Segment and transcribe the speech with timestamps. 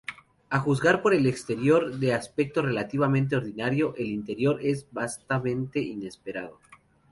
[0.49, 6.59] A juzgar por el exterior de aspecto relativamente ordinario, el interior es bastante inesperado.